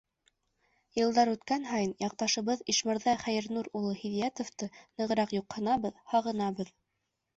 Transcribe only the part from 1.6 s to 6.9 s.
һайын яҡташыбыҙ Ишмырҙа Хәйернур улы Һиҙиәтовты нығыраҡ юҡһынабыҙ, һағынабыҙ.